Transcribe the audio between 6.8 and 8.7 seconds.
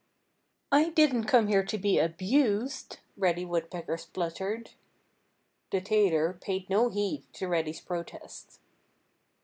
heed to Reddy's protest.